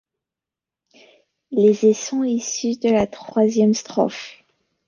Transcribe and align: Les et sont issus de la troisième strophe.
Les 1.51 1.85
et 1.85 1.93
sont 1.93 2.23
issus 2.23 2.75
de 2.77 2.89
la 2.89 3.05
troisième 3.05 3.75
strophe. 3.75 4.43